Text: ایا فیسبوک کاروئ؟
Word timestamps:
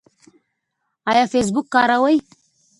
ایا 1.09 1.23
فیسبوک 1.31 1.65
کاروئ؟ 1.73 2.17